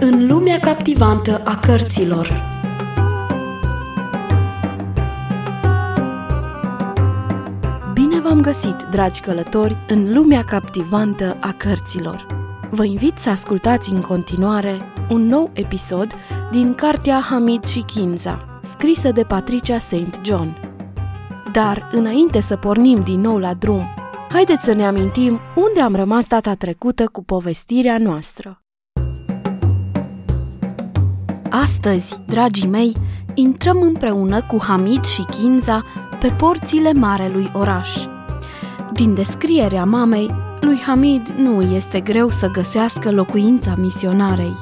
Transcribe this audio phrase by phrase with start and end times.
[0.00, 2.42] În lumea captivantă a cărților
[7.92, 12.26] Bine v-am găsit, dragi călători, în lumea captivantă a cărților.
[12.70, 14.78] Vă invit să ascultați în continuare
[15.10, 16.14] un nou episod
[16.50, 20.20] din cartea Hamid și Kinza, scrisă de Patricia St.
[20.24, 20.56] John.
[21.52, 23.82] Dar, înainte să pornim din nou la drum,
[24.30, 28.62] haideți să ne amintim unde am rămas data trecută cu povestirea noastră.
[31.50, 32.92] Astăzi, dragii mei,
[33.34, 35.84] intrăm împreună cu Hamid și Kinza
[36.20, 37.96] pe porțile marelui oraș.
[38.92, 40.30] Din descrierea mamei,
[40.60, 44.58] lui Hamid nu este greu să găsească locuința misionarei.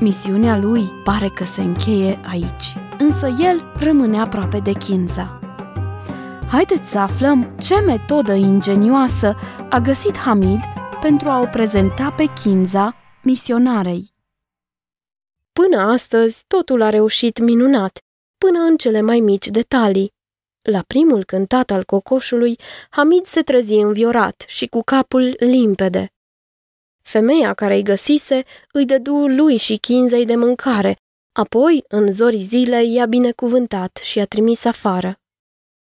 [0.00, 5.40] Misiunea lui pare că se încheie aici, însă el rămâne aproape de Kinza.
[6.50, 9.36] Haideți să aflăm ce metodă ingenioasă
[9.70, 10.60] a găsit Hamid
[11.02, 14.16] pentru a o prezenta pe Kinza misionarei.
[15.64, 17.98] Până astăzi, totul a reușit minunat,
[18.38, 20.12] până în cele mai mici detalii.
[20.62, 22.58] La primul cântat al cocoșului,
[22.90, 26.12] Hamid se trezi înviorat și cu capul limpede.
[27.02, 30.96] Femeia care îi găsise îi dădu lui și chinzei de mâncare,
[31.32, 35.18] apoi, în zorii zilei, i-a binecuvântat și i-a trimis afară.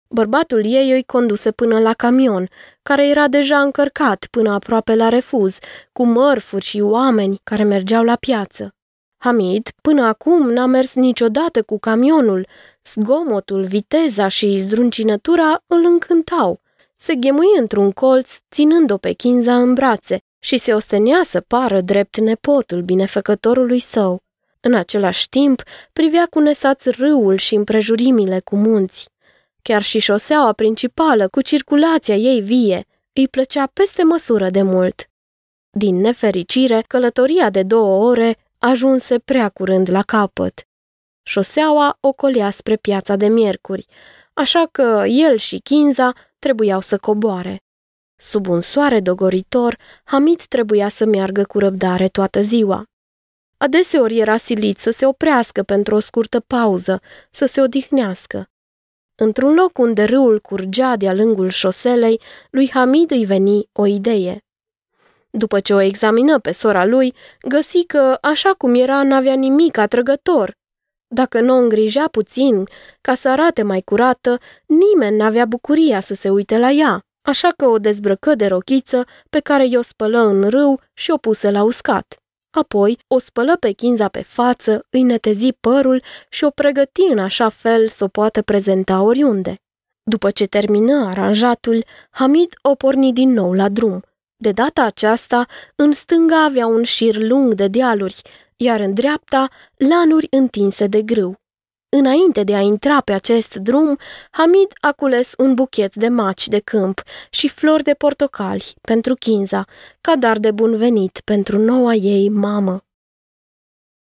[0.09, 2.49] Bărbatul ei îi conduse până la camion,
[2.83, 5.57] care era deja încărcat până aproape la refuz,
[5.91, 8.73] cu mărfuri și oameni care mergeau la piață.
[9.21, 12.47] Hamid până acum n-a mers niciodată cu camionul.
[12.83, 16.61] Zgomotul, viteza și zdruncinătura îl încântau.
[16.95, 22.19] Se ghemui într-un colț, ținând-o pe Kinza în brațe și se ostenea să pară drept
[22.19, 24.21] nepotul binefăcătorului său.
[24.59, 29.09] În același timp, privea cu nesaț râul și împrejurimile cu munți.
[29.61, 35.09] Chiar și șoseaua principală, cu circulația ei vie, îi plăcea peste măsură de mult.
[35.69, 40.67] Din nefericire, călătoria de două ore ajunse prea curând la capăt.
[41.23, 43.86] Șoseaua ocolea spre piața de miercuri,
[44.33, 47.61] așa că el și Kinza trebuiau să coboare.
[48.15, 52.83] Sub un soare dogoritor, Hamid trebuia să meargă cu răbdare toată ziua.
[53.58, 58.49] Adeseori era silit să se oprească pentru o scurtă pauză, să se odihnească.
[59.15, 64.43] Într-un loc unde râul curgea de-a lungul șoselei, lui Hamid îi veni o idee.
[65.31, 70.51] După ce o examină pe sora lui, găsi că, așa cum era, n-avea nimic atrăgător.
[71.07, 72.67] Dacă nu o îngrija puțin,
[73.01, 77.65] ca să arate mai curată, nimeni n-avea bucuria să se uite la ea, așa că
[77.65, 82.17] o dezbrăcă de rochiță pe care i-o spălă în râu și o puse la uscat.
[82.57, 87.49] Apoi o spălă pe chinza pe față, îi netezi părul și o pregăti în așa
[87.49, 89.55] fel să o poată prezenta oriunde.
[90.03, 94.01] După ce termină aranjatul, Hamid o porni din nou la drum.
[94.42, 95.45] De data aceasta,
[95.76, 98.22] în stânga avea un șir lung de dealuri,
[98.55, 101.36] iar în dreapta lanuri întinse de grâu.
[101.89, 103.98] Înainte de a intra pe acest drum,
[104.32, 109.66] Hamid a cules un buchet de maci de câmp și flori de portocali pentru Kinza,
[110.02, 112.83] ca dar de bun venit pentru noua ei mamă.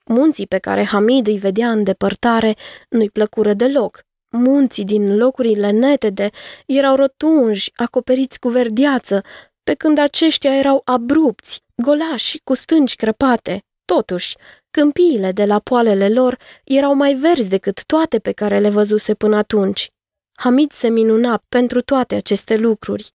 [0.05, 2.57] Munții pe care Hamid îi vedea în depărtare
[2.89, 4.03] nu-i plăcură deloc.
[4.31, 6.31] Munții din locurile netede
[6.67, 9.23] erau rotunji, acoperiți cu verdeață,
[9.65, 13.65] pe când aceștia erau abrupți, golași, cu stânci crăpate.
[13.85, 14.37] Totuși,
[14.71, 19.37] câmpiile de la poalele lor erau mai verzi decât toate pe care le văzuse până
[19.37, 19.91] atunci.
[20.33, 23.15] Hamid se minuna pentru toate aceste lucruri.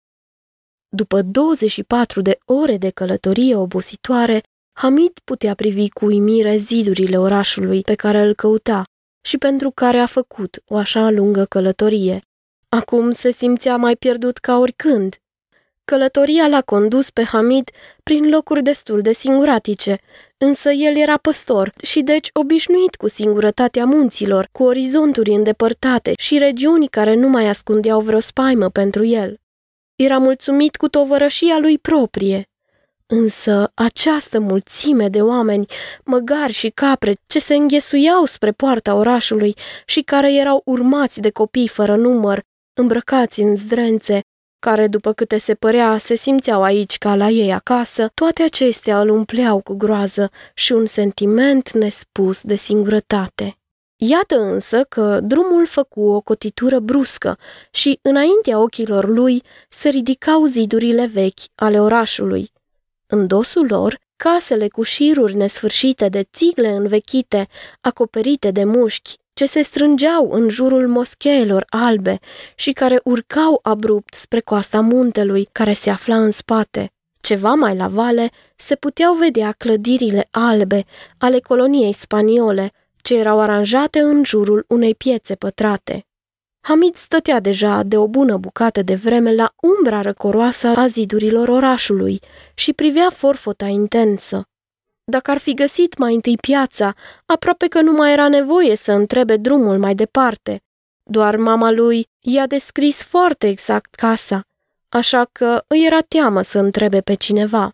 [0.88, 7.94] După 24 de ore de călătorie obositoare, Hamid putea privi cu uimire zidurile orașului pe
[7.94, 8.82] care îl căuta
[9.24, 12.20] și pentru care a făcut o așa lungă călătorie.
[12.68, 15.16] Acum se simțea mai pierdut ca oricând.
[15.84, 17.70] Călătoria l-a condus pe Hamid
[18.02, 19.98] prin locuri destul de singuratice,
[20.38, 26.88] însă el era păstor și deci obișnuit cu singurătatea munților, cu orizonturi îndepărtate și regiuni
[26.88, 29.38] care nu mai ascundeau vreo spaimă pentru el.
[29.96, 32.48] Era mulțumit cu tovărășia lui proprie.
[33.06, 35.66] Însă această mulțime de oameni,
[36.04, 39.54] măgari și capre, ce se înghesuiau spre poarta orașului
[39.86, 42.42] și care erau urmați de copii fără număr,
[42.74, 44.20] îmbrăcați în zdrențe,
[44.64, 49.08] care, după câte se părea, se simțeau aici ca la ei acasă, toate acestea îl
[49.08, 53.56] umpleau cu groază și un sentiment nespus de singurătate.
[53.96, 57.38] Iată însă că drumul făcu o cotitură bruscă
[57.70, 62.52] și, înaintea ochilor lui, se ridicau zidurile vechi ale orașului.
[63.06, 67.48] În dosul lor, casele cu șiruri nesfârșite de țigle învechite,
[67.80, 72.18] acoperite de mușchi, ce se strângeau în jurul moscheelor albe
[72.54, 76.92] și care urcau abrupt spre coasta muntelui care se afla în spate.
[77.20, 80.84] Ceva mai la vale se puteau vedea clădirile albe
[81.18, 82.72] ale coloniei spaniole,
[83.02, 86.06] ce erau aranjate în jurul unei piețe pătrate.
[86.60, 92.20] Hamid stătea deja de o bună bucată de vreme la umbra răcoroasă a zidurilor orașului
[92.54, 94.48] și privea forfota intensă.
[95.04, 96.94] Dacă ar fi găsit mai întâi piața,
[97.26, 100.62] aproape că nu mai era nevoie să întrebe drumul mai departe.
[101.02, 104.40] Doar mama lui i-a descris foarte exact casa,
[104.88, 107.72] așa că îi era teamă să întrebe pe cineva.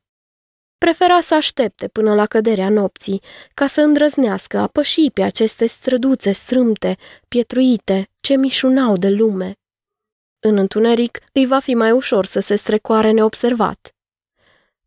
[0.79, 3.23] Prefera să aștepte până la căderea nopții,
[3.55, 6.97] ca să îndrăznească a păși pe aceste străduțe strâmte,
[7.29, 9.55] pietruite, ce mișunau de lume.
[10.41, 13.95] În întuneric îi va fi mai ușor să se strecoare neobservat.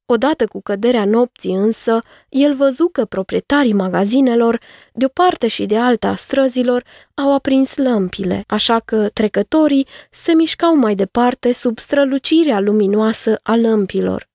[0.05, 4.59] Odată cu căderea nopții însă, el văzu că proprietarii magazinelor,
[4.93, 6.83] de o parte și de alta a străzilor,
[7.13, 14.31] au aprins lămpile, așa că trecătorii se mișcau mai departe sub strălucirea luminoasă a lămpilor.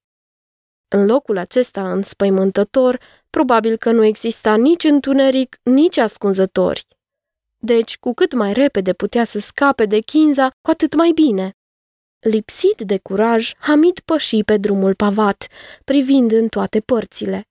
[0.89, 3.01] În locul acesta înspăimântător,
[3.31, 6.87] probabil că nu exista nici întuneric, nici ascunzători.
[7.59, 11.58] Deci, cu cât mai repede putea să scape de Chinza, cu atât mai bine.
[12.21, 15.47] Lipsit de curaj, Hamid păși pe drumul pavat,
[15.85, 17.47] privind în toate părțile.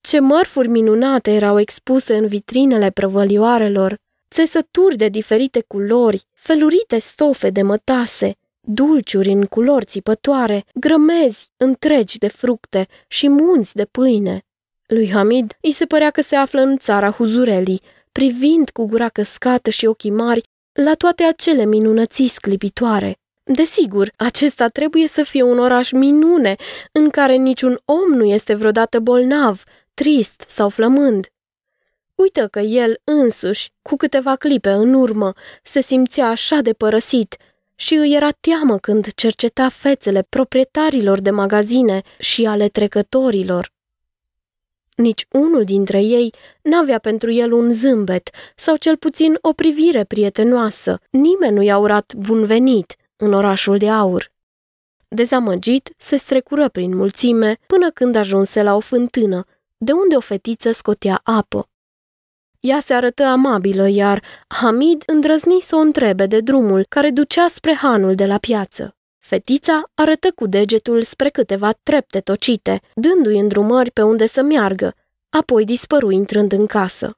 [0.00, 3.98] Ce mărfuri minunate erau expuse în vitrinele prăvălioarelor,
[4.30, 12.28] țesături de diferite culori, felurite stofe de mătase, dulciuri în culori țipătoare, grămezi întregi de
[12.28, 14.42] fructe și munți de pâine.
[14.86, 17.82] Lui Hamid îi se părea că se află în țara Huzurelii,
[18.12, 20.42] privind cu gura căscată și ochii mari
[20.72, 23.16] la toate acele minunății sclipitoare.
[23.44, 26.56] Desigur, acesta trebuie să fie un oraș minune,
[26.92, 29.62] în care niciun om nu este vreodată bolnav,
[29.94, 31.26] trist sau flămând.
[32.14, 37.36] Uită că el însuși, cu câteva clipe în urmă, se simțea așa de părăsit
[37.74, 43.72] și îi era teamă când cerceta fețele proprietarilor de magazine și ale trecătorilor.
[44.94, 50.98] Nici unul dintre ei n-avea pentru el un zâmbet sau cel puțin o privire prietenoasă.
[51.10, 54.32] Nimeni nu i-a urat bun venit în orașul de aur.
[55.08, 59.44] Dezamăgit, se strecură prin mulțime până când ajunse la o fântână,
[59.76, 61.68] de unde o fetiță scotea apă.
[62.60, 67.74] Ea se arătă amabilă, iar Hamid îndrăzni să o întrebe de drumul care ducea spre
[67.74, 68.96] hanul de la piață.
[69.18, 74.94] Fetița arătă cu degetul spre câteva trepte tocite, dându-i îndrumări pe unde să meargă,
[75.28, 77.16] apoi dispăru intrând în casă.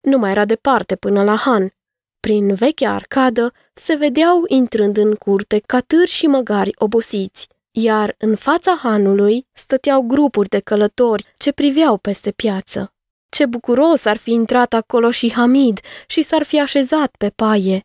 [0.00, 1.75] Nu mai era departe până la han.
[2.20, 8.74] Prin vechea arcadă se vedeau intrând în curte catâri și măgari obosiți, iar în fața
[8.82, 12.90] hanului stăteau grupuri de călători ce priveau peste piață.
[13.28, 17.80] Ce bucuros ar fi intrat acolo și Hamid și s-ar fi așezat pe paie.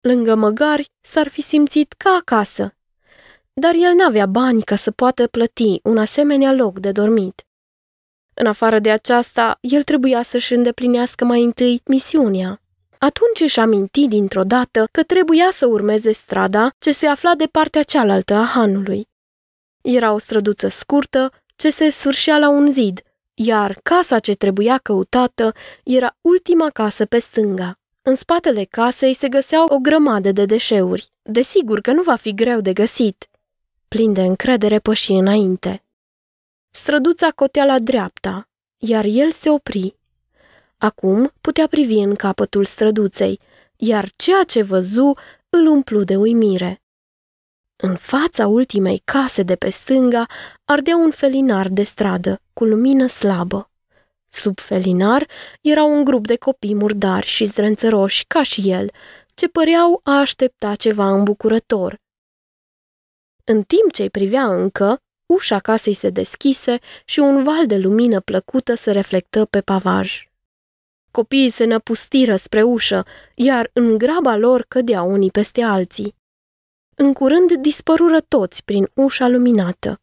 [0.00, 2.74] Lângă măgari s-ar fi simțit ca acasă.
[3.52, 7.46] Dar el n-avea bani ca să poată plăti un asemenea loc de dormit.
[8.34, 12.63] În afară de aceasta, el trebuia să-și îndeplinească mai întâi misiunea.
[13.04, 17.82] Atunci își aminti dintr-o dată că trebuia să urmeze strada ce se afla de partea
[17.82, 19.08] cealaltă a hanului.
[19.80, 23.00] Era o străduță scurtă ce se sfârșea la un zid,
[23.34, 25.52] iar casa ce trebuia căutată
[25.82, 27.78] era ultima casă pe stânga.
[28.02, 31.12] În spatele casei se găseau o grămadă de deșeuri.
[31.22, 33.28] Desigur că nu va fi greu de găsit.
[33.88, 35.84] Plin de încredere păși înainte.
[36.70, 38.48] Străduța cotea la dreapta,
[38.78, 39.94] iar el se opri.
[40.84, 43.40] Acum putea privi în capătul străduței,
[43.76, 45.12] iar ceea ce văzu
[45.48, 46.82] îl umplu de uimire.
[47.76, 50.26] În fața ultimei case de pe stânga
[50.64, 53.70] ardea un felinar de stradă, cu lumină slabă.
[54.28, 55.28] Sub felinar
[55.60, 58.90] era un grup de copii murdari și zdrențăroși, ca și el,
[59.34, 62.00] ce păreau a aștepta ceva îmbucurător.
[63.44, 68.74] În timp ce-i privea încă, ușa casei se deschise și un val de lumină plăcută
[68.74, 70.32] se reflectă pe pavaj.
[71.14, 73.04] Copiii se năpustiră spre ușă,
[73.34, 76.14] iar în graba lor cădeau unii peste alții.
[76.96, 80.00] În curând dispărură toți prin ușa luminată.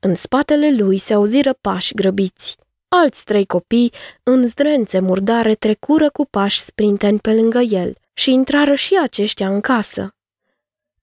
[0.00, 2.56] În spatele lui se auziră pași grăbiți.
[2.88, 8.74] Alți trei copii, în zdrențe murdare, trecură cu pași sprinteni pe lângă el și intrară
[8.74, 10.14] și aceștia în casă.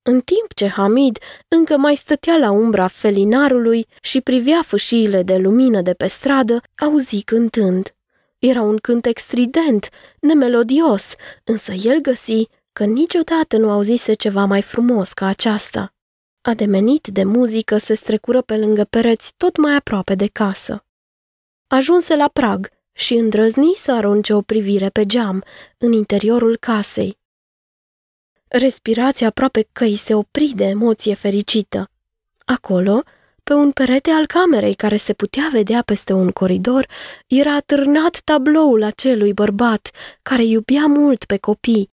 [0.02, 1.18] În timp ce Hamid
[1.48, 7.22] încă mai stătea la umbra felinarului și privea fâșiile de lumină de pe stradă, auzi
[7.22, 7.92] cântând.
[8.40, 9.90] Era un cântec strident,
[10.20, 15.94] nemelodios, însă el găsi că niciodată nu auzise ceva mai frumos ca aceasta.
[16.42, 20.86] Ademenit de muzică, se strecură pe lângă pereți tot mai aproape de casă.
[21.68, 25.44] Ajunse la prag și îndrăzni să arunce o privire pe geam,
[25.78, 27.18] în interiorul casei.
[28.48, 31.90] Respirația aproape că îi se opri de emoție fericită.
[32.46, 33.04] Acolo,
[33.48, 36.88] Pe un perete al camerei care se putea vedea peste un coridor,
[37.28, 39.90] era târnat tabloul acelui bărbat
[40.22, 41.92] care iubea mult pe copii.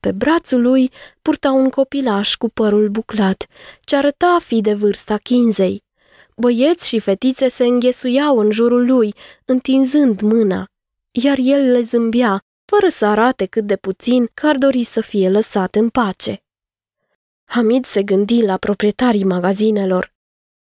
[0.00, 0.90] Pe brațul lui
[1.22, 3.46] purta un copilaș cu părul buclat,
[3.80, 5.82] ce arăta a fi de vârsta chinzei.
[6.36, 10.66] Băieți și fetițe se înghesuiau în jurul lui, întinzând mâna,
[11.10, 15.28] iar el le zâmbea, fără să arate cât de puțin că ar dori să fie
[15.30, 16.42] lăsat în pace.
[17.44, 20.13] Hamid se gândi la proprietarii magazinelor.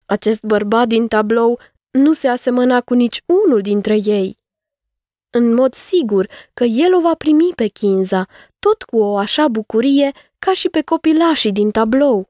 [0.05, 1.59] Acest bărbat din tablou
[1.91, 4.37] nu se asemăna cu nici unul dintre ei.
[5.29, 8.27] În mod sigur că el o va primi pe Kinza,
[8.59, 12.29] tot cu o așa bucurie ca și pe copilașii din tablou.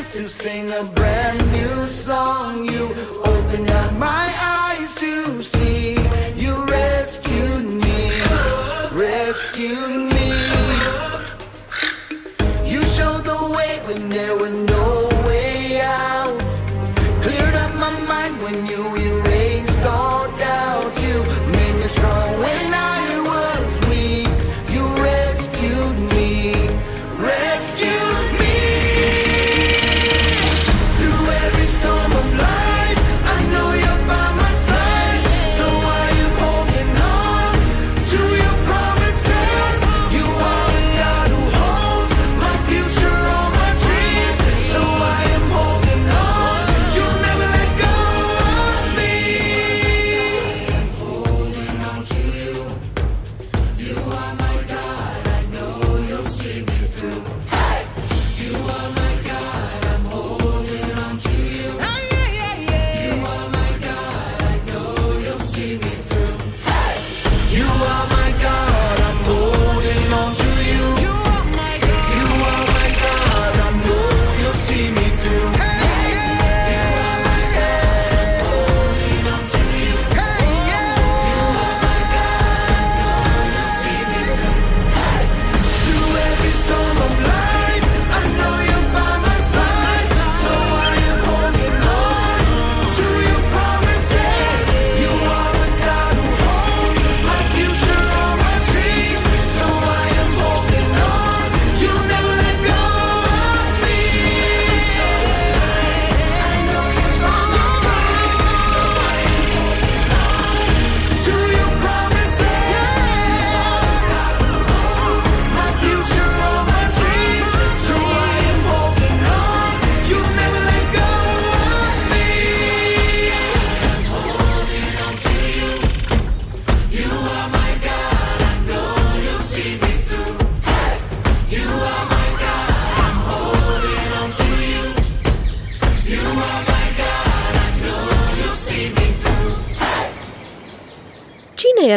[0.00, 2.64] Chance to sing a brand new song.
[2.64, 2.86] You
[3.22, 5.99] opened up my eyes to see.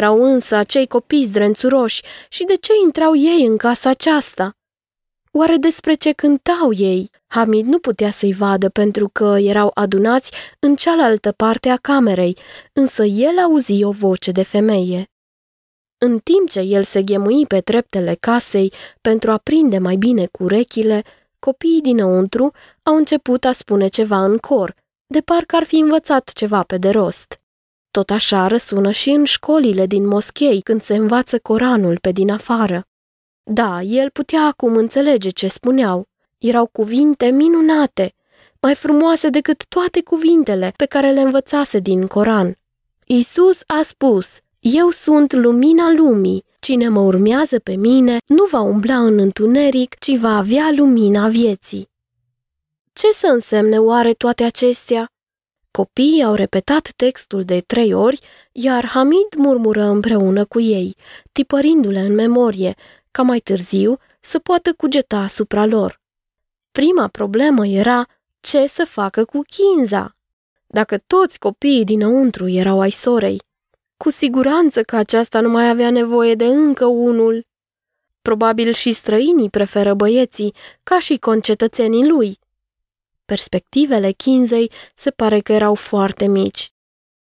[0.04, 4.56] Erau însă acei copii zdrențuroși și de ce intrau ei în casa aceasta?
[5.32, 7.10] Oare despre ce cântau ei?
[7.26, 12.36] Hamid nu putea să-i vadă pentru că erau adunați în cealaltă parte a camerei,
[12.72, 15.10] însă el auzi o voce de femeie.
[15.98, 20.42] În timp ce el se ghemui pe treptele casei pentru a prinde mai bine cu
[20.42, 21.02] urechile,
[21.38, 24.74] copiii dinăuntru au început a spune ceva în cor,
[25.06, 27.43] de parcă ar fi învățat ceva pe de rost.
[27.94, 32.86] Tot așa răsună și în școlile din moschei când se învață Coranul pe din afară.
[33.42, 36.08] Da, el putea acum înțelege ce spuneau.
[36.38, 38.14] Erau cuvinte minunate,
[38.60, 42.58] mai frumoase decât toate cuvintele pe care le învățase din Coran.
[43.06, 48.98] Isus a spus, Eu sunt lumina lumii, cine mă urmează pe mine nu va umbla
[48.98, 51.88] în întuneric, ci va avea lumina vieții.
[52.92, 55.13] Ce să însemne oare toate acestea?
[55.76, 58.20] Copiii au repetat textul de trei ori,
[58.52, 60.96] iar Hamid murmură împreună cu ei,
[61.32, 62.74] tipărindu-le în memorie,
[63.10, 66.00] ca mai târziu să poată cugeta asupra lor.
[66.72, 68.06] Prima problemă era
[68.40, 70.16] ce să facă cu Kinza.
[70.66, 73.42] Dacă toți copiii dinăuntru erau ai sorei,
[73.96, 77.46] cu siguranță că aceasta nu mai avea nevoie de încă unul.
[78.22, 82.38] Probabil și străinii preferă băieții, ca și concetățenii lui.
[83.24, 86.72] Perspectivele Kinzei se pare că erau foarte mici.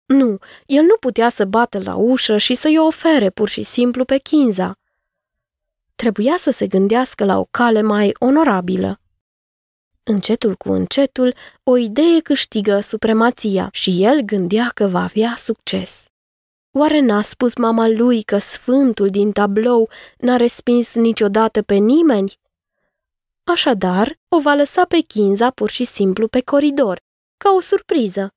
[0.04, 4.18] Nu, el nu putea să bată la ușă și să-i ofere pur și simplu pe
[4.18, 4.78] Kinza.
[5.94, 9.00] Trebuia să se gândească la o cale mai onorabilă.
[10.02, 16.04] Încetul cu încetul, o idee câștigă supremația și el gândea că va avea succes.
[16.70, 22.38] Oare n-a spus mama lui că sfântul din tablou n-a respins niciodată pe nimeni?
[23.50, 27.00] Așadar, o va lăsa pe Kinza pur și simplu pe coridor,
[27.37, 28.35] ca o surpriză,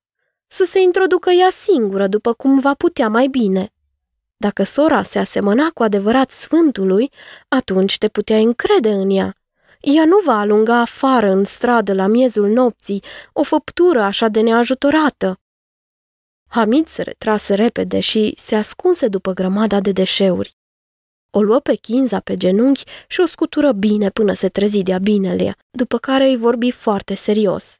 [0.47, 3.73] să se introducă ea singură după cum va putea mai bine.
[4.37, 7.11] Dacă sora se asemăna cu adevărat sfântului,
[7.47, 9.35] atunci te puteai încrede în ea.
[9.79, 13.03] Ea nu va alunga afară în stradă la miezul nopții
[13.33, 15.39] o făptură așa de neajutorată.
[16.47, 20.55] Hamid se retrase repede și se ascunse după grămada de deșeuri.
[21.35, 25.55] O luă pe Kinza pe genunchi și o scutură bine până se trezi de-a binele,
[25.71, 27.77] după care îi vorbi foarte serios.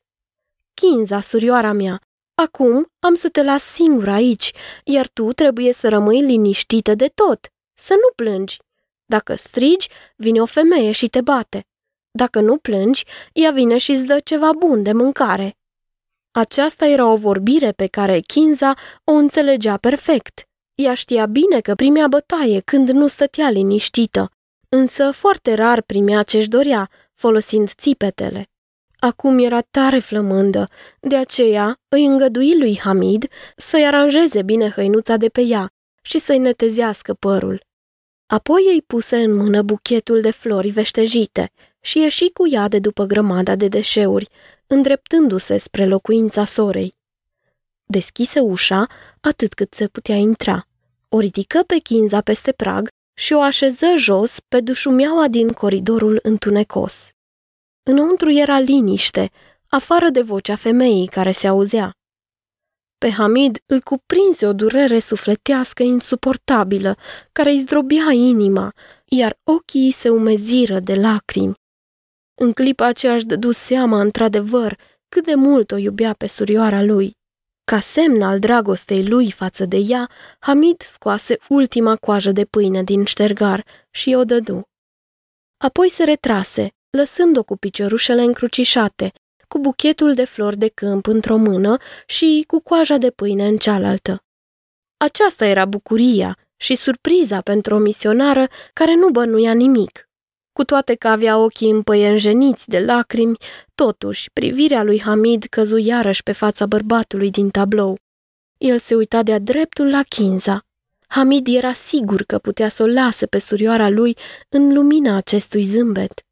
[0.74, 2.02] Kinza, surioara mea,
[2.36, 4.52] acum am să te las singur aici,
[4.84, 8.60] iar tu trebuie să rămâi liniștită de tot, să nu plângi.
[9.06, 11.66] Dacă strigi, vine o femeie și te bate.
[12.12, 15.56] Dacă nu plângi, ea vine și îți dă ceva bun de mâncare.
[16.32, 20.48] Aceasta era o vorbire pe care Kinza o înțelegea perfect.
[20.76, 24.32] Ea știa bine că primea bătaie când nu stătea liniștită,
[24.70, 28.48] însă foarte rar primea ce-și dorea, folosind țipetele.
[29.00, 30.68] Acum era tare flămândă,
[31.00, 36.38] de aceea îi îngădui lui Hamid să-i aranjeze bine hăinuța de pe ea și să-i
[36.38, 37.66] netezească părul.
[38.26, 41.52] Apoi îi puse în mână buchetul de flori veștejite
[41.82, 44.28] și ieși cu ea de după grămada de deșeuri,
[44.68, 46.96] îndreptându-se spre locuința sorei.
[47.94, 48.88] Deschise ușa
[49.22, 50.68] atât cât se putea intra.
[51.10, 57.10] O ridică pe chinza peste prag și o așeză jos pe dușumeaua din coridorul întunecos.
[57.84, 59.32] Înăuntru era liniște,
[59.68, 61.92] afară de vocea femeii care se auzea.
[62.98, 66.98] Pe Hamid îl cuprinse o durere sufletească insuportabilă,
[67.32, 68.74] care îi zdrobea inima,
[69.06, 71.54] iar ochii se umeziră de lacrimi.
[72.42, 74.78] În clipa aceea își dădu seama, într-adevăr,
[75.10, 77.22] cât de mult o iubea pe surioara lui.
[77.66, 83.06] Ca semn al dragostei lui față de ea, Hamid scoase ultima coajă de pâine din
[83.06, 84.62] ștergar și o dădu.
[85.58, 89.12] Apoi se retrase, lăsând-o cu piciorușele încrucișate,
[89.48, 94.24] cu buchetul de flori de câmp într-o mână și cu coaja de pâine în cealaltă.
[94.98, 100.10] Aceasta era bucuria și surpriza pentru o misionară care nu bănuia nimic.
[100.54, 103.38] Cu toate că avea ochii împăienjeniți de lacrimi,
[103.76, 107.98] totuși, privirea lui Hamid căzu iarăși pe fața bărbatului din tablou.
[108.58, 110.66] El se uita de-a dreptul la Kinza.
[111.08, 114.18] Hamid era sigur că putea să o lase pe surioara lui
[114.50, 116.26] în lumina acestui zâmbet.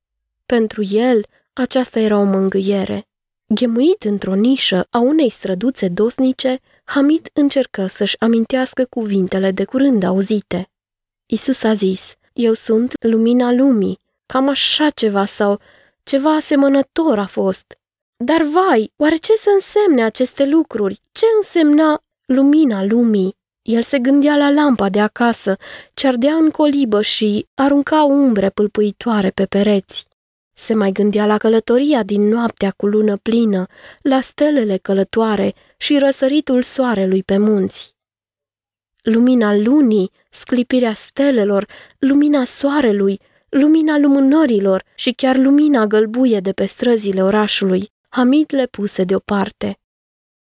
[0.46, 3.08] Pentru el, aceasta era o mângâiere.
[3.48, 10.70] Ghemuit într-o nișă a unei străduțe dosnice, Hamid încercă să-și amintească cuvintele de curând auzite.
[11.26, 14.00] Isus a zis, eu sunt lumina lumii,
[14.32, 15.60] Cam așa ceva sau
[16.04, 17.78] ceva asemănător a fost.
[18.18, 21.00] Dar vai, oare ce să însemne aceste lucruri?
[21.12, 23.36] Ce însemna lumina lumii?
[23.62, 25.58] El se gândea la lampa de acasă,
[25.94, 30.08] ce ardea în colibă și arunca umbre pâlpâitoare pe pereți.
[30.54, 33.66] Se mai gândea la călătoria din noaptea cu lună plină,
[34.02, 37.96] la stelele călătoare și răsăritul soarelui pe munți.
[39.02, 41.68] Lumina lunii, sclipirea stelelor,
[42.00, 43.20] lumina soarelui,
[43.52, 49.80] lumina lumânărilor și chiar lumina gălbuie de pe străzile orașului, Hamid le puse deoparte.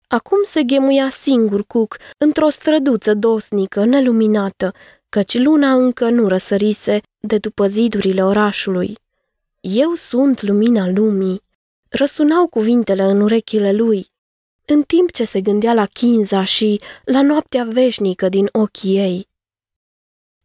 [0.08, 4.72] Acum se ghemuia singur cuc într-o străduță dosnică, neluminată,
[5.08, 8.98] căci luna încă nu răsărise de după zidurile orașului.
[9.60, 11.42] Eu sunt lumina lumii,
[11.88, 14.08] răsunau cuvintele în urechile lui,
[14.66, 19.28] în timp ce se gândea la Kinza și la noaptea veșnică din ochii ei.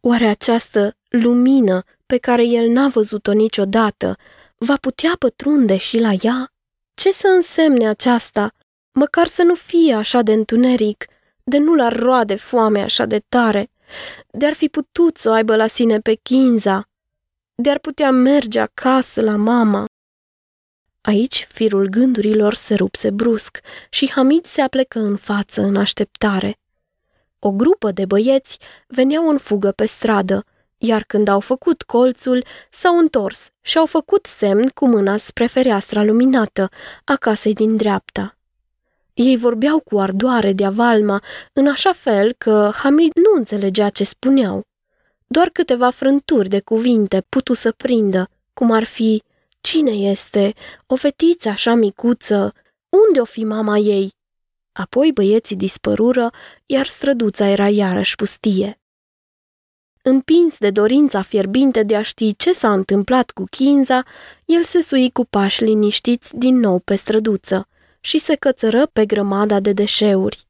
[0.00, 4.16] Oare această lumină pe care el n-a văzut-o niciodată,
[4.56, 6.52] va putea pătrunde și la ea?
[6.94, 8.52] Ce să însemne aceasta,
[8.92, 11.04] măcar să nu fie așa de întuneric,
[11.44, 13.70] de nu l-ar roade foame așa de tare,
[14.30, 16.88] de-ar fi putut să o aibă la sine pe Chinza,
[17.54, 19.84] de-ar putea merge acasă la mama.
[21.00, 26.58] Aici firul gândurilor se rupse brusc și Hamid se aplecă în față în așteptare.
[27.38, 30.44] O grupă de băieți veneau în fugă pe stradă,
[30.82, 36.02] iar când au făcut colțul, s-au întors și au făcut semn cu mâna spre fereastra
[36.02, 36.68] luminată
[37.04, 38.36] a casei din dreapta.
[39.14, 44.62] Ei vorbeau cu ardoare de avalma, în așa fel că Hamid nu înțelegea ce spuneau.
[45.26, 49.22] Doar câteva frânturi de cuvinte putu să prindă, cum ar fi
[49.60, 50.54] Cine este?
[50.86, 52.54] O fetiță așa micuță?
[52.88, 54.12] Unde o fi mama ei?
[54.72, 56.30] Apoi băieții dispărură,
[56.66, 58.79] iar străduța era iarăși pustie.
[60.02, 64.02] Împins de dorința fierbinte de a ști ce s-a întâmplat cu Kinza,
[64.44, 67.68] el se sui cu pași liniștiți din nou pe străduță
[68.00, 70.48] și se cățără pe grămada de deșeuri.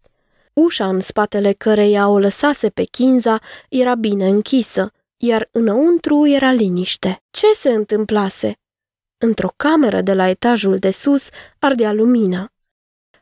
[0.53, 7.23] Ușa în spatele căreia o lăsase pe Kinza era bine închisă, iar înăuntru era liniște.
[7.31, 8.59] Ce se întâmplase?
[9.19, 12.53] Într-o cameră de la etajul de sus ardea lumina.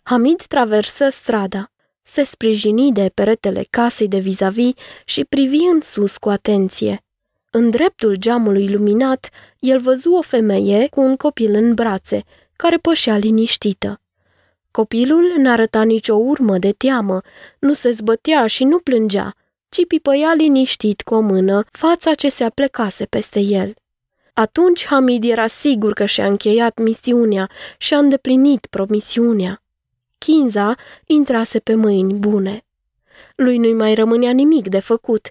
[0.03, 1.71] Hamid traversă strada,
[2.09, 4.73] se sprijini de peretele casei de vis-a-vis
[5.05, 7.03] și privi în sus cu atenție.
[7.51, 12.25] În dreptul geamului luminat, el văzu o femeie cu un copil în brațe,
[12.57, 14.01] care pășea liniștită.
[14.71, 17.21] Copilul n-arăta nicio urmă de teamă,
[17.59, 19.35] nu se zbătea și nu plângea,
[19.69, 23.75] ci pipăia liniștit cu o mână fața ce se aplecase peste el.
[24.35, 29.63] Atunci Hamid era sigur că și-a încheiat misiunea și a îndeplinit promisiunea.
[30.19, 30.75] Kinza
[31.07, 32.63] intrase pe mâini bune.
[33.37, 35.29] Lui nu-i mai rămânea nimic de făcut,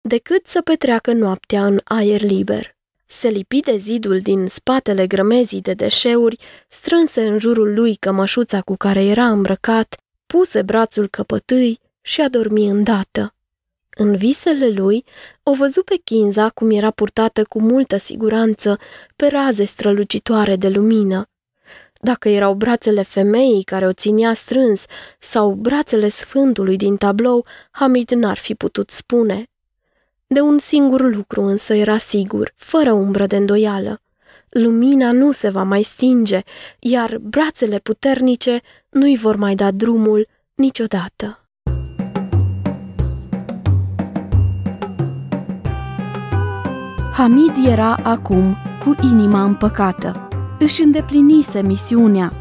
[0.00, 2.76] decât să petreacă noaptea în aer liber.
[3.06, 8.76] Se lipi de zidul din spatele grămezii de deșeuri, strânse în jurul lui cămășuța cu
[8.76, 13.34] care era îmbrăcat, puse brațul căpătâi și a dormi îndată.
[13.96, 15.04] În visele lui,
[15.42, 18.78] o văzu pe Kinza cum era purtată cu multă siguranță
[19.16, 21.28] pe raze strălucitoare de lumină.
[22.04, 24.84] Dacă erau brațele femeii care o ținea strâns
[25.18, 29.46] sau brațele sfântului din tablou, Hamid n-ar fi putut spune.
[30.26, 34.02] De un singur lucru însă era sigur, fără umbră de îndoială.
[34.48, 36.40] Lumina nu se va mai stinge,
[36.78, 41.48] iar brațele puternice nu-i vor mai da drumul niciodată.
[47.12, 50.23] Hamid era acum cu inima împăcată.
[50.58, 52.32] Își îndeplinise misiunea.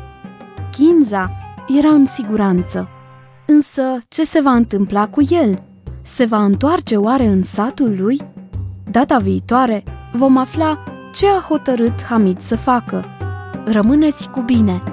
[0.71, 1.31] Kinza
[1.79, 2.87] era în siguranță.
[3.45, 5.63] Însă, ce se va întâmpla cu el?
[6.03, 8.21] Se va întoarce oare în satul lui?
[8.91, 13.05] Data viitoare vom afla ce a hotărât Hamid să facă.
[13.65, 14.83] Rămâneți cu bine!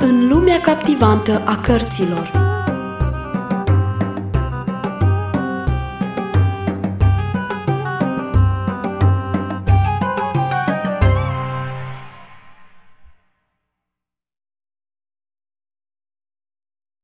[0.00, 2.49] În lumea captivantă a cărților